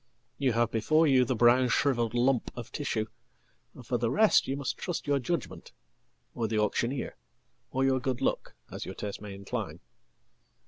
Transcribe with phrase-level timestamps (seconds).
[0.39, 3.05] Youhave before you the brown shrivelled lump of tissue,
[3.75, 5.73] and for the rest youmust trust your judgment,
[6.33, 7.15] or the auctioneer,
[7.69, 9.79] or your good luck, as yourtaste may incline.